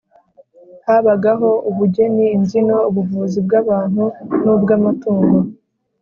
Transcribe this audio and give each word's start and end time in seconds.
habagaho 0.85 1.49
ubugeni 1.69 2.25
imbyino, 2.35 2.77
ubuvuzi 2.89 3.39
bw'abantu 3.45 4.03
n'ubw'amatungo. 4.43 5.37